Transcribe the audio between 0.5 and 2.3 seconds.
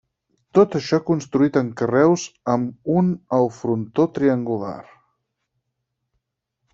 Tot això construït en carreus